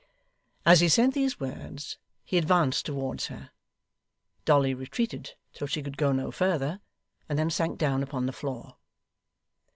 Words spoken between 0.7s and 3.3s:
he said these words he advanced towards